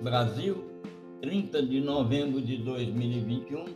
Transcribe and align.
Brasil, 0.00 0.64
30 1.20 1.62
de 1.62 1.78
novembro 1.78 2.40
de 2.40 2.56
2021. 2.56 3.66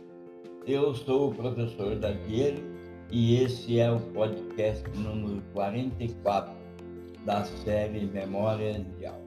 Eu 0.65 0.95
sou 0.95 1.29
o 1.29 1.35
professor 1.35 1.95
Dagueiro 1.95 2.63
e 3.11 3.35
esse 3.35 3.79
é 3.79 3.91
o 3.91 3.99
podcast 3.99 4.83
número 4.97 5.43
44 5.53 6.51
da 7.25 7.43
série 7.43 8.07
Memória 8.07 8.73
de 8.73 9.05
Aula. 9.05 9.21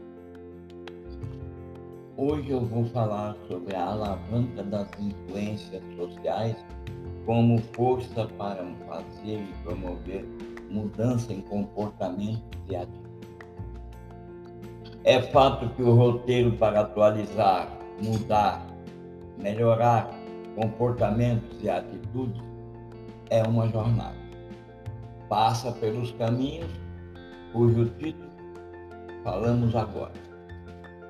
Hoje 2.17 2.51
eu 2.51 2.65
vou 2.65 2.85
falar 2.87 3.37
sobre 3.47 3.77
a 3.77 3.85
alavanca 3.85 4.65
das 4.65 4.89
influências 4.99 5.83
sociais 5.97 6.57
como 7.25 7.59
força 7.75 8.27
para 8.37 8.65
fazer 8.89 9.39
e 9.39 9.63
promover 9.63 10.25
mudança 10.69 11.33
em 11.33 11.43
comportamentos 11.43 12.43
e 12.69 12.75
atitudes. 12.75 13.08
É 15.09 15.23
fato 15.23 15.71
que 15.71 15.83
o 15.83 15.95
roteiro 15.95 16.53
para 16.59 16.81
atualizar, 16.81 17.67
mudar, 17.99 18.67
melhorar 19.39 20.11
comportamentos 20.55 21.63
e 21.63 21.71
atitudes 21.71 22.43
é 23.31 23.43
uma 23.43 23.67
jornada. 23.69 24.19
Passa 25.27 25.73
pelos 25.73 26.13
caminhos 26.13 26.71
cujo 27.55 27.87
título 27.99 28.31
falamos 29.25 29.75
agora. 29.75 30.13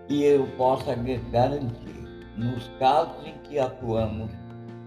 E 0.08 0.22
eu 0.22 0.46
posso 0.56 0.84
garantir, 1.32 2.24
nos 2.36 2.68
casos 2.78 3.26
em 3.26 3.36
que 3.48 3.58
atuamos 3.58 4.30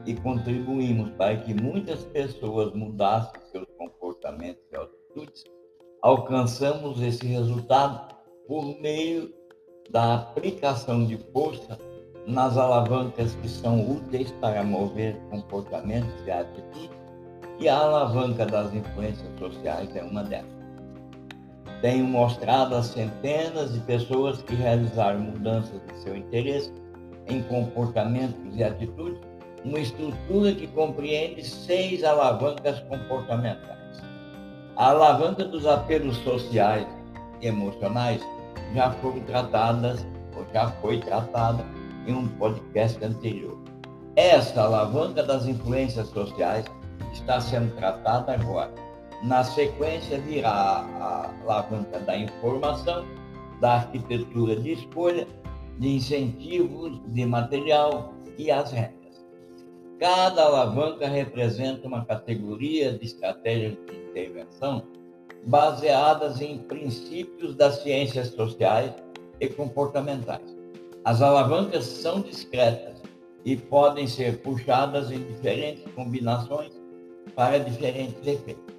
e 0.05 0.15
contribuímos 0.15 1.09
para 1.17 1.35
que 1.35 1.53
muitas 1.53 2.05
pessoas 2.05 2.73
mudassem 2.73 3.41
seus 3.51 3.67
comportamentos 3.77 4.63
e 4.71 4.77
atitudes, 4.77 5.43
alcançamos 6.01 7.01
esse 7.01 7.27
resultado 7.27 8.20
por 8.47 8.79
meio 8.79 9.33
da 9.89 10.15
aplicação 10.15 11.05
de 11.05 11.17
força 11.33 11.77
nas 12.27 12.57
alavancas 12.57 13.35
que 13.35 13.49
são 13.49 13.89
úteis 13.89 14.31
para 14.39 14.63
mover 14.63 15.15
comportamentos 15.29 16.13
e 16.25 16.31
atitudes, 16.31 16.89
e 17.59 17.67
a 17.67 17.77
alavanca 17.77 18.45
das 18.45 18.73
influências 18.73 19.27
sociais 19.39 19.95
é 19.95 20.03
uma 20.03 20.23
delas. 20.23 20.61
Tenho 21.81 22.05
mostrado 22.05 22.75
a 22.75 22.83
centenas 22.83 23.73
de 23.73 23.79
pessoas 23.81 24.41
que 24.43 24.53
realizaram 24.53 25.19
mudanças 25.19 25.81
de 25.87 25.97
seu 25.99 26.15
interesse 26.15 26.71
em 27.27 27.41
comportamentos 27.43 28.55
e 28.55 28.63
atitudes 28.63 29.19
uma 29.63 29.79
estrutura 29.79 30.53
que 30.53 30.67
compreende 30.67 31.43
seis 31.43 32.03
alavancas 32.03 32.79
comportamentais. 32.81 34.01
A 34.75 34.89
alavanca 34.89 35.43
dos 35.43 35.65
apelos 35.65 36.17
sociais 36.17 36.87
emocionais 37.41 38.21
já 38.73 38.91
foram 38.91 39.19
tratadas, 39.21 40.05
ou 40.37 40.45
já 40.53 40.69
foi 40.81 40.99
tratada 40.99 41.65
em 42.07 42.13
um 42.13 42.27
podcast 42.27 43.03
anterior. 43.03 43.57
Essa 44.15 44.63
alavanca 44.63 45.23
das 45.23 45.45
influências 45.45 46.07
sociais 46.09 46.65
está 47.13 47.39
sendo 47.39 47.75
tratada 47.75 48.33
agora. 48.33 48.73
Na 49.23 49.43
sequência 49.43 50.19
virá 50.19 50.51
a 50.51 51.31
alavanca 51.43 51.99
da 51.99 52.17
informação, 52.17 53.05
da 53.59 53.75
arquitetura 53.75 54.55
de 54.55 54.73
escolha, 54.73 55.27
de 55.77 55.95
incentivos, 55.95 56.99
de 57.07 57.25
material 57.25 58.13
e 58.37 58.49
as 58.49 58.71
rendas. 58.71 59.01
Cada 59.99 60.45
alavanca 60.45 61.07
representa 61.07 61.87
uma 61.87 62.03
categoria 62.05 62.97
de 62.97 63.05
estratégias 63.05 63.77
de 63.85 63.95
intervenção 63.97 64.83
baseadas 65.45 66.39
em 66.41 66.57
princípios 66.59 67.55
das 67.55 67.81
ciências 67.81 68.27
sociais 68.29 68.91
e 69.39 69.47
comportamentais. 69.47 70.55
As 71.03 71.21
alavancas 71.21 71.85
são 71.85 72.21
discretas 72.21 73.01
e 73.43 73.57
podem 73.57 74.05
ser 74.05 74.41
puxadas 74.41 75.11
em 75.11 75.19
diferentes 75.23 75.83
combinações 75.95 76.71
para 77.35 77.59
diferentes 77.59 78.25
efeitos. 78.25 78.75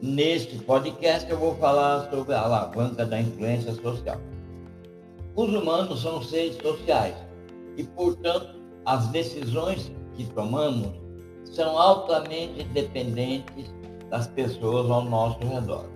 Neste 0.00 0.58
podcast 0.58 1.30
eu 1.30 1.38
vou 1.38 1.54
falar 1.56 2.10
sobre 2.10 2.34
a 2.34 2.40
alavanca 2.40 3.04
da 3.04 3.20
influência 3.20 3.72
social. 3.74 4.20
Os 5.36 5.52
humanos 5.52 6.02
são 6.02 6.22
seres 6.22 6.56
sociais 6.56 7.14
e, 7.76 7.84
portanto, 7.84 8.60
as 8.84 9.06
decisões 9.08 9.92
que 10.14 10.24
tomamos 10.32 10.90
são 11.44 11.78
altamente 11.78 12.64
dependentes 12.64 13.70
das 14.12 14.26
pessoas 14.26 14.90
ao 14.90 15.02
nosso 15.06 15.38
redor. 15.38 15.86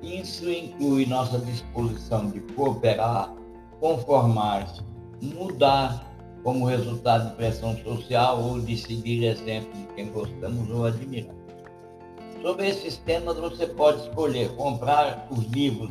Isso 0.00 0.48
inclui 0.48 1.04
nossa 1.04 1.36
disposição 1.40 2.30
de 2.30 2.38
cooperar, 2.54 3.34
conformar-se, 3.80 4.80
mudar 5.20 6.06
como 6.44 6.64
resultado 6.64 7.30
de 7.30 7.34
pressão 7.34 7.76
social 7.78 8.40
ou 8.40 8.60
de 8.60 8.76
seguir 8.78 9.24
exemplo 9.24 9.72
de 9.72 9.86
quem 9.94 10.12
gostamos 10.12 10.70
ou 10.70 10.86
admiramos. 10.86 11.34
Sobre 12.40 12.68
esses 12.68 12.98
temas, 12.98 13.36
você 13.36 13.66
pode 13.66 14.02
escolher 14.02 14.48
comprar 14.54 15.26
os 15.32 15.44
livros 15.46 15.90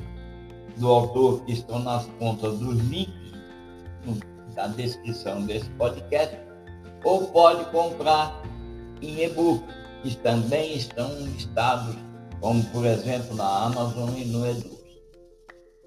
do 0.77 0.87
autor 0.89 1.41
que 1.41 1.51
estão 1.51 1.79
nas 1.79 2.05
pontas 2.19 2.57
dos 2.59 2.79
links 2.85 3.25
na 4.55 4.67
descrição 4.67 5.41
desse 5.41 5.69
podcast, 5.71 6.37
ou 7.03 7.27
pode 7.27 7.65
comprar 7.71 8.41
em 9.01 9.25
e-book 9.25 9.61
que 10.05 10.15
também 10.17 10.75
estão 10.75 11.09
listados, 11.21 11.95
como 12.39 12.63
por 12.65 12.85
exemplo 12.85 13.35
na 13.35 13.65
Amazon 13.65 14.11
e 14.15 14.25
no 14.25 14.45
Edu. 14.45 14.77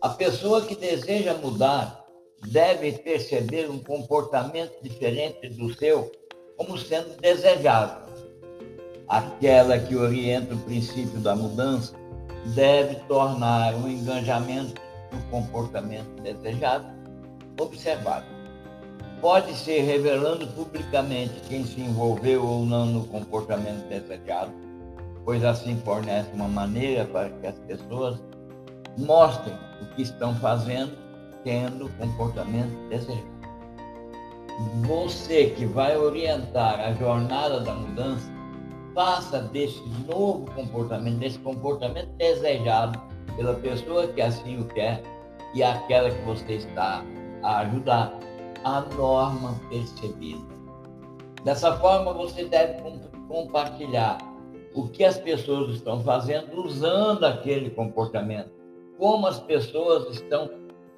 A 0.03 0.09
pessoa 0.09 0.63
que 0.63 0.75
deseja 0.75 1.35
mudar 1.35 2.05
deve 2.49 2.93
perceber 2.93 3.71
um 3.71 3.79
comportamento 3.79 4.83
diferente 4.83 5.49
do 5.51 5.73
seu 5.75 6.11
como 6.57 6.77
sendo 6.77 7.17
desejável. 7.21 8.09
Aquela 9.09 9.79
que 9.79 9.95
orienta 9.95 10.55
o 10.55 10.59
princípio 10.59 11.21
da 11.21 11.37
mudança 11.37 11.95
deve 12.55 12.97
tornar 13.07 13.75
o 13.75 13.85
um 13.85 13.89
engajamento 13.89 14.75
do 15.13 15.31
comportamento 15.31 16.11
desejado 16.23 16.87
observável 17.61 18.38
pode 19.21 19.55
ser 19.55 19.83
revelando 19.83 20.47
publicamente 20.49 21.41
quem 21.49 21.65
se 21.65 21.81
envolveu 21.81 22.45
ou 22.45 22.65
não 22.65 22.87
no 22.87 23.05
comportamento 23.07 23.87
desejado, 23.89 24.53
pois 25.25 25.45
assim 25.45 25.77
fornece 25.85 26.31
uma 26.33 26.49
maneira 26.49 27.05
para 27.05 27.29
que 27.29 27.47
as 27.47 27.59
pessoas 27.61 28.19
mostrem 28.97 29.55
o 29.83 29.87
que 29.95 30.03
estão 30.03 30.35
fazendo, 30.37 30.93
tendo 31.45 31.89
comportamento 31.99 32.73
desejado. 32.89 33.39
Você 34.87 35.51
que 35.51 35.65
vai 35.67 35.97
orientar 35.97 36.81
a 36.81 36.93
jornada 36.95 37.61
da 37.61 37.73
mudança, 37.75 38.29
faça 38.95 39.41
desse 39.41 39.81
novo 40.09 40.51
comportamento, 40.53 41.19
desse 41.19 41.39
comportamento 41.39 42.09
desejado 42.17 43.01
pela 43.37 43.55
pessoa 43.55 44.09
que 44.09 44.21
assim 44.21 44.61
o 44.61 44.65
quer 44.65 45.01
e 45.55 45.63
aquela 45.63 46.11
que 46.11 46.21
você 46.23 46.55
está 46.55 47.05
a 47.43 47.59
ajudar 47.61 48.13
a 48.65 48.81
norma 48.81 49.59
percebida. 49.69 50.43
Dessa 51.45 51.77
forma, 51.79 52.13
você 52.13 52.45
deve 52.45 52.83
compartilhar 53.29 54.19
o 54.75 54.89
que 54.89 55.05
as 55.05 55.19
pessoas 55.19 55.75
estão 55.77 56.01
fazendo 56.01 56.65
usando 56.65 57.25
aquele 57.25 57.71
comportamento, 57.71 58.51
como 58.99 59.27
as 59.27 59.41
pessoas 59.41 60.15
estão 60.15 60.51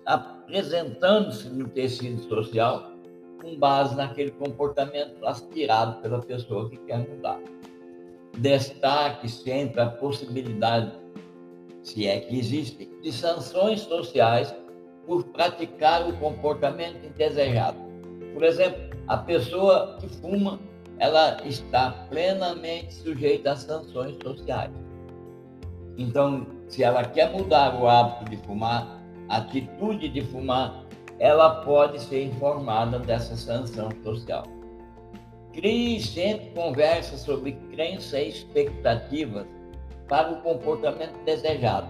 apresentando-se 0.06 1.48
no 1.48 1.68
tecido 1.68 2.20
social 2.22 2.90
com 3.40 3.56
base 3.56 3.96
naquele 3.96 4.30
comportamento 4.32 5.24
aspirado 5.26 6.00
pela 6.02 6.20
pessoa 6.20 6.68
que 6.68 6.76
quer 6.78 7.08
mudar. 7.08 7.40
Destaque 8.36 9.28
sempre 9.28 9.80
a 9.80 9.86
possibilidade, 9.86 10.92
se 11.82 12.06
é 12.06 12.20
que 12.20 12.38
existe, 12.38 12.86
de 13.02 13.12
sanções 13.12 13.80
sociais 13.80 14.54
por 15.06 15.24
praticar 15.24 16.08
o 16.08 16.16
comportamento 16.18 17.04
indesejado. 17.04 17.78
Por 18.32 18.44
exemplo, 18.44 18.90
a 19.08 19.16
pessoa 19.16 19.96
que 20.00 20.08
fuma, 20.08 20.60
ela 20.98 21.38
está 21.44 21.90
plenamente 22.08 22.94
sujeita 22.94 23.52
a 23.52 23.56
sanções 23.56 24.16
sociais. 24.22 24.70
Então, 25.96 26.46
se 26.68 26.84
ela 26.84 27.04
quer 27.04 27.30
mudar 27.32 27.74
o 27.74 27.88
hábito 27.88 28.30
de 28.30 28.36
fumar, 28.38 29.00
a 29.28 29.38
atitude 29.38 30.08
de 30.08 30.22
fumar, 30.22 30.84
ela 31.18 31.62
pode 31.62 32.00
ser 32.00 32.24
informada 32.24 32.98
dessa 32.98 33.36
sanção 33.36 33.90
social. 34.02 34.44
Crie 35.52 36.00
sempre 36.00 36.50
conversa 36.50 37.16
sobre 37.16 37.52
crença 37.72 38.20
e 38.20 38.28
expectativas 38.28 39.46
para 40.08 40.32
o 40.32 40.40
comportamento 40.42 41.16
desejado. 41.24 41.88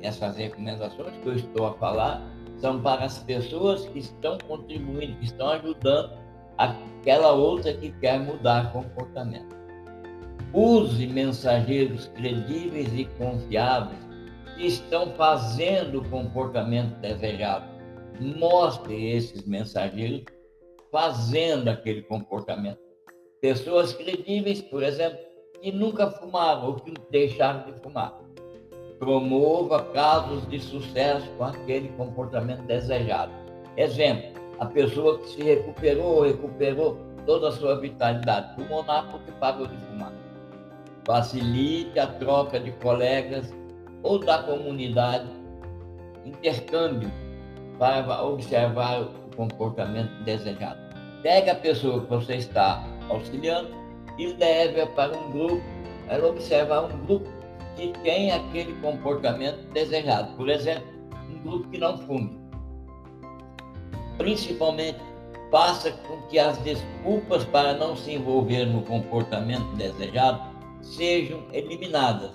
Essas 0.00 0.36
recomendações 0.36 1.16
que 1.22 1.26
eu 1.26 1.34
estou 1.34 1.66
a 1.66 1.74
falar 1.74 2.22
são 2.62 2.80
para 2.80 3.04
as 3.04 3.18
pessoas 3.18 3.84
que 3.86 3.98
estão 3.98 4.38
contribuindo, 4.38 5.18
que 5.18 5.24
estão 5.24 5.48
ajudando 5.48 6.16
aquela 6.56 7.32
outra 7.32 7.74
que 7.74 7.90
quer 7.98 8.20
mudar 8.20 8.72
comportamento. 8.72 9.54
Use 10.54 11.06
mensageiros 11.08 12.06
credíveis 12.14 12.88
e 12.94 13.04
confiáveis 13.18 13.98
que 14.54 14.66
estão 14.66 15.10
fazendo 15.14 16.00
o 16.00 16.08
comportamento 16.08 16.94
desejado. 17.00 17.66
mostre 18.20 19.10
esses 19.10 19.44
mensageiros 19.44 20.24
fazendo 20.92 21.68
aquele 21.68 22.02
comportamento. 22.02 22.78
Pessoas 23.40 23.92
credíveis, 23.94 24.60
por 24.60 24.84
exemplo, 24.84 25.18
que 25.60 25.72
nunca 25.72 26.10
fumaram 26.10 26.66
ou 26.66 26.74
que 26.76 26.92
deixaram 27.10 27.64
de 27.64 27.80
fumar. 27.80 28.20
Promova 29.02 29.82
casos 29.86 30.48
de 30.48 30.60
sucesso 30.60 31.28
com 31.36 31.42
aquele 31.42 31.88
comportamento 31.96 32.62
desejado. 32.62 33.32
Exemplo, 33.76 34.40
a 34.60 34.66
pessoa 34.66 35.18
que 35.18 35.28
se 35.30 35.42
recuperou, 35.42 36.22
recuperou 36.22 36.96
toda 37.26 37.48
a 37.48 37.50
sua 37.50 37.80
vitalidade 37.80 38.54
pulmonar 38.54 39.08
porque 39.10 39.32
parou 39.40 39.66
de 39.66 39.76
fumar. 39.76 40.12
Facilite 41.04 41.98
a 41.98 42.06
troca 42.06 42.60
de 42.60 42.70
colegas 42.70 43.52
ou 44.04 44.20
da 44.20 44.40
comunidade, 44.44 45.26
intercâmbio 46.24 47.10
para 47.80 48.22
observar 48.22 49.00
o 49.02 49.34
comportamento 49.34 50.12
desejado. 50.22 50.78
Pegue 51.24 51.50
a 51.50 51.56
pessoa 51.56 52.02
que 52.02 52.06
você 52.08 52.36
está 52.36 52.84
auxiliando 53.10 53.68
e 54.16 54.28
leve-a 54.34 54.86
para 54.86 55.18
um 55.18 55.32
grupo, 55.32 55.64
para 56.06 56.24
observar 56.24 56.82
um 56.82 57.04
grupo 57.04 57.41
que 57.76 57.88
tem 58.02 58.30
aquele 58.32 58.72
comportamento 58.80 59.68
desejado. 59.72 60.36
Por 60.36 60.48
exemplo, 60.48 60.86
um 61.30 61.42
grupo 61.42 61.68
que 61.68 61.78
não 61.78 61.98
fume. 61.98 62.38
Principalmente, 64.18 64.98
faça 65.50 65.92
com 65.92 66.22
que 66.28 66.38
as 66.38 66.58
desculpas 66.58 67.44
para 67.44 67.74
não 67.74 67.96
se 67.96 68.12
envolver 68.14 68.66
no 68.66 68.82
comportamento 68.82 69.74
desejado 69.76 70.40
sejam 70.80 71.42
eliminadas. 71.52 72.32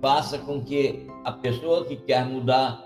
Faça 0.00 0.38
com 0.38 0.62
que 0.62 1.06
a 1.24 1.32
pessoa 1.32 1.84
que 1.84 1.96
quer 1.96 2.24
mudar 2.24 2.84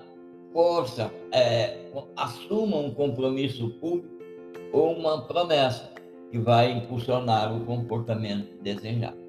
força, 0.56 1.12
é, 1.32 1.76
assuma 2.16 2.78
um 2.78 2.90
compromisso 2.90 3.68
público 3.78 4.08
ou 4.72 4.94
uma 4.94 5.20
promessa 5.26 5.92
que 6.30 6.38
vai 6.38 6.72
impulsionar 6.72 7.54
o 7.54 7.64
comportamento 7.66 8.62
desejado. 8.62 9.25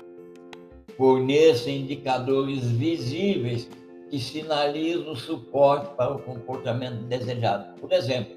Forneça 0.98 1.70
indicadores 1.70 2.66
visíveis 2.72 3.70
que 4.10 4.20
sinalizam 4.20 5.12
o 5.12 5.16
suporte 5.16 5.96
para 5.96 6.16
o 6.16 6.20
comportamento 6.20 7.04
desejado. 7.04 7.80
Por 7.80 7.92
exemplo, 7.92 8.36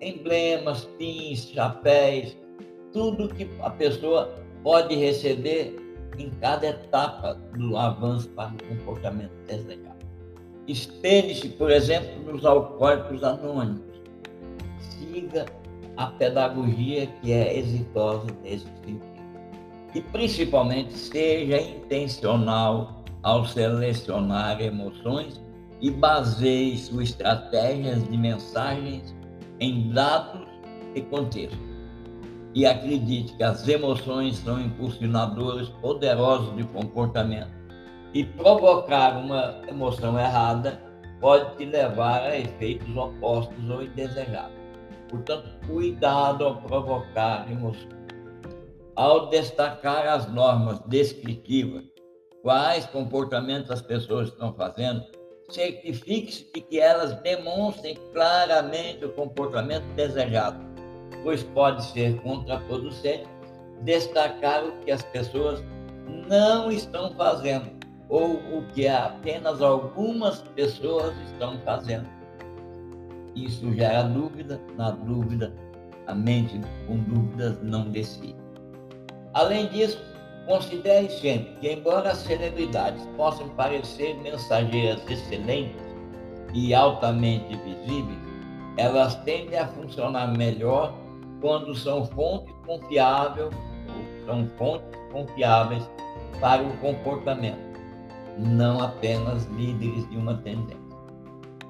emblemas, 0.00 0.84
pins, 0.98 1.50
chapéus, 1.50 2.36
tudo 2.92 3.28
que 3.28 3.48
a 3.60 3.70
pessoa 3.70 4.34
pode 4.62 4.94
receber 4.94 5.76
em 6.18 6.30
cada 6.40 6.68
etapa 6.68 7.34
do 7.56 7.76
avanço 7.76 8.28
para 8.30 8.52
o 8.52 8.76
comportamento 8.76 9.32
desejado. 9.46 10.00
Espelhe-se, 10.66 11.48
por 11.50 11.70
exemplo, 11.70 12.32
nos 12.32 12.44
alcoólicos 12.44 13.22
anônimos. 13.24 13.82
Siga 14.78 15.46
a 15.96 16.06
pedagogia 16.06 17.06
que 17.06 17.32
é 17.32 17.58
exitosa 17.58 18.26
nesse 18.42 18.64
sentido. 18.64 19.09
E, 19.94 20.00
principalmente, 20.00 20.92
seja 20.92 21.60
intencional 21.60 23.04
ao 23.22 23.44
selecionar 23.44 24.60
emoções 24.60 25.40
e 25.80 25.90
baseie 25.90 26.76
suas 26.78 27.10
estratégias 27.10 28.06
de 28.08 28.16
mensagens 28.16 29.14
em 29.58 29.92
dados 29.92 30.46
e 30.94 31.00
contexto. 31.00 31.58
E 32.54 32.66
acredite 32.66 33.34
que 33.34 33.42
as 33.42 33.66
emoções 33.68 34.38
são 34.38 34.60
impulsionadores 34.60 35.68
poderosos 35.80 36.54
de 36.56 36.64
comportamento 36.64 37.60
e 38.12 38.24
provocar 38.24 39.16
uma 39.18 39.60
emoção 39.68 40.18
errada 40.18 40.80
pode 41.20 41.56
te 41.56 41.64
levar 41.64 42.22
a 42.22 42.38
efeitos 42.38 42.96
opostos 42.96 43.70
ou 43.70 43.82
indesejados. 43.82 44.58
Portanto, 45.08 45.48
cuidado 45.66 46.44
ao 46.44 46.56
provocar 46.56 47.50
emoções. 47.50 47.99
Ao 49.00 49.30
destacar 49.30 50.06
as 50.06 50.30
normas 50.30 50.78
descritivas, 50.80 51.84
quais 52.42 52.84
comportamentos 52.84 53.70
as 53.70 53.80
pessoas 53.80 54.28
estão 54.28 54.52
fazendo, 54.52 55.02
certifique-se 55.48 56.52
de 56.52 56.60
que 56.60 56.78
elas 56.78 57.14
demonstrem 57.22 57.96
claramente 58.12 59.02
o 59.02 59.12
comportamento 59.14 59.86
desejado, 59.94 60.58
pois 61.22 61.42
pode 61.42 61.82
ser 61.82 62.20
contraproducente 62.20 63.24
destacar 63.80 64.66
o 64.66 64.72
que 64.84 64.90
as 64.90 65.02
pessoas 65.04 65.64
não 66.28 66.70
estão 66.70 67.14
fazendo 67.14 67.70
ou 68.10 68.34
o 68.34 68.66
que 68.74 68.86
apenas 68.86 69.62
algumas 69.62 70.42
pessoas 70.54 71.14
estão 71.24 71.58
fazendo. 71.60 72.06
Isso 73.34 73.72
gera 73.72 74.02
dúvida, 74.02 74.60
na 74.76 74.90
dúvida, 74.90 75.54
a 76.06 76.14
mente 76.14 76.60
com 76.86 76.98
dúvidas 76.98 77.58
não 77.62 77.90
decide. 77.90 78.49
Além 79.34 79.68
disso, 79.68 80.02
considere 80.46 81.08
sempre 81.10 81.54
que, 81.60 81.72
embora 81.72 82.10
as 82.10 82.18
celebridades 82.18 83.06
possam 83.16 83.48
parecer 83.50 84.16
mensageiras 84.22 85.00
excelentes 85.08 85.80
e 86.52 86.74
altamente 86.74 87.56
visíveis, 87.58 88.18
elas 88.76 89.14
tendem 89.22 89.58
a 89.58 89.68
funcionar 89.68 90.36
melhor 90.36 90.94
quando 91.40 91.74
são 91.74 92.04
fontes 92.06 92.54
confiáveis, 92.66 93.54
são 94.26 94.48
fontes 94.58 94.98
confiáveis 95.12 95.88
para 96.40 96.62
o 96.62 96.76
comportamento 96.78 97.70
não 98.38 98.80
apenas 98.80 99.44
líderes 99.46 100.08
de 100.08 100.16
uma 100.16 100.34
tendência. 100.38 100.78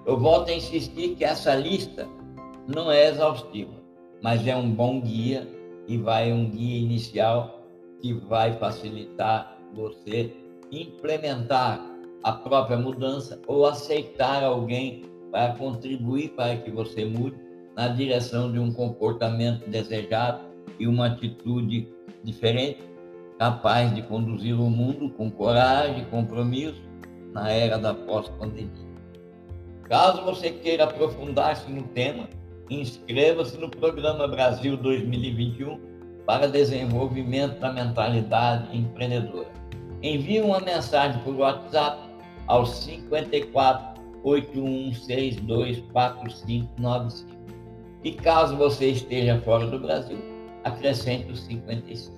Eu 0.07 0.19
volto 0.19 0.51
a 0.51 0.55
insistir 0.55 1.17
que 1.17 1.25
essa 1.25 1.55
lista 1.55 2.09
não 2.67 2.91
é 2.91 3.09
exaustiva, 3.09 3.75
mas 4.23 4.47
é 4.47 4.57
um 4.57 4.71
bom 4.71 5.01
guia 5.01 5.47
e 5.91 5.99
vai 5.99 6.33
um 6.33 6.49
guia 6.49 6.79
inicial 6.79 7.67
que 8.01 8.15
vai 8.15 8.57
facilitar 8.59 9.59
você 9.75 10.33
implementar 10.71 11.85
a 12.23 12.31
própria 12.31 12.79
mudança 12.79 13.41
ou 13.49 13.67
aceitar 13.67 14.45
alguém 14.45 15.03
para 15.33 15.53
contribuir 15.55 16.29
para 16.31 16.57
que 16.59 16.71
você 16.71 17.05
mude 17.05 17.37
na 17.75 17.89
direção 17.89 18.53
de 18.53 18.61
um 18.61 18.73
comportamento 18.73 19.69
desejado 19.69 20.45
e 20.79 20.87
uma 20.87 21.09
atitude 21.09 21.89
diferente 22.23 22.79
capaz 23.37 23.93
de 23.93 24.03
conduzir 24.03 24.55
o 24.55 24.71
mundo 24.71 25.11
com 25.11 25.29
coragem 25.29 26.03
e 26.03 26.05
compromisso 26.05 26.81
na 27.33 27.51
era 27.51 27.77
da 27.77 27.93
pós-pandemia. 27.93 28.91
Caso 29.85 30.23
você 30.25 30.51
queira 30.51 30.85
aprofundar-se 30.85 31.69
no 31.69 31.83
tema, 31.83 32.29
inscreva-se 32.71 33.59
no 33.59 33.69
programa 33.69 34.29
Brasil 34.29 34.77
2021 34.77 35.81
para 36.25 36.47
desenvolvimento 36.47 37.59
da 37.59 37.73
mentalidade 37.73 38.77
empreendedora. 38.77 39.51
Envie 40.03 40.41
uma 40.41 40.61
mensagem 40.61 41.21
por 41.23 41.35
WhatsApp 41.35 42.09
ao 42.47 42.65
54 42.65 44.01
8162 44.23 45.81
4595. 45.93 47.41
E 48.05 48.13
caso 48.13 48.57
você 48.57 48.91
esteja 48.91 49.41
fora 49.41 49.67
do 49.67 49.79
Brasil, 49.79 50.19
acrescente 50.65 51.33
o 51.33 51.37
55. 51.37 52.17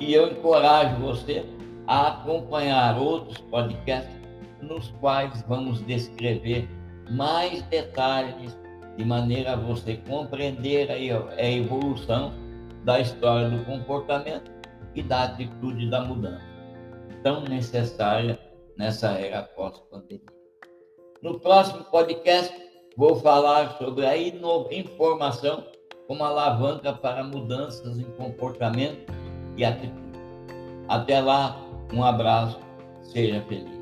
E 0.00 0.14
eu 0.14 0.32
encorajo 0.32 0.96
você 1.00 1.44
a 1.86 2.08
acompanhar 2.08 2.98
outros 2.98 3.38
podcasts 3.38 4.16
nos 4.62 4.88
quais 5.00 5.44
vamos 5.46 5.80
descrever 5.86 6.68
mais 7.10 7.62
detalhes 7.64 8.56
de 8.96 9.04
maneira 9.04 9.52
a 9.52 9.56
você 9.56 9.96
compreender 10.08 10.90
a 10.90 11.50
evolução 11.50 12.32
da 12.84 13.00
história 13.00 13.50
do 13.50 13.64
comportamento 13.64 14.50
e 14.94 15.02
da 15.02 15.24
atitude 15.24 15.90
da 15.90 16.02
mudança, 16.02 16.44
tão 17.22 17.42
necessária 17.42 18.38
nessa 18.76 19.10
era 19.12 19.42
pós-pandemia. 19.42 20.24
No 21.22 21.38
próximo 21.40 21.84
podcast, 21.84 22.54
vou 22.96 23.16
falar 23.16 23.76
sobre 23.78 24.06
a 24.06 24.16
informação 24.16 25.64
como 26.06 26.24
alavanca 26.24 26.92
para 26.92 27.24
mudanças 27.24 27.98
em 27.98 28.04
comportamento 28.12 29.12
e 29.56 29.64
atitude. 29.64 30.06
Até 30.88 31.20
lá, 31.20 31.60
um 31.92 32.04
abraço, 32.04 32.60
seja 33.02 33.42
feliz. 33.42 33.76